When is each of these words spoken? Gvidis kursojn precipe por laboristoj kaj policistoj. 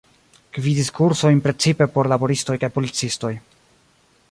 Gvidis 0.57 0.89
kursojn 0.99 1.41
precipe 1.49 1.87
por 1.97 2.11
laboristoj 2.13 2.57
kaj 2.65 2.73
policistoj. 2.79 3.33